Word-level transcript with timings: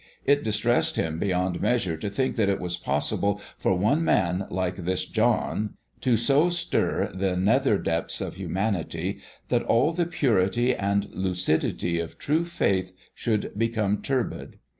It 0.25 0.43
distressed 0.43 0.95
him 0.95 1.19
beyond 1.19 1.61
measure 1.61 1.95
to 1.95 2.09
think 2.09 2.35
that 2.35 2.49
it 2.49 2.59
was 2.59 2.75
possible 2.75 3.39
for 3.55 3.75
one 3.77 4.03
man 4.03 4.47
like 4.49 4.77
this 4.77 5.05
John 5.05 5.75
to 5.99 6.17
so 6.17 6.49
stir 6.49 7.11
the 7.13 7.37
nether 7.37 7.77
depths 7.77 8.19
of 8.19 8.33
humanity 8.33 9.19
that 9.49 9.61
all 9.61 9.93
the 9.93 10.07
purity 10.07 10.73
and 10.75 11.07
lucidity 11.13 11.99
of 11.99 12.17
true 12.17 12.45
faith 12.45 12.93
should 13.13 13.51
become 13.55 14.01
turbid. 14.01 14.57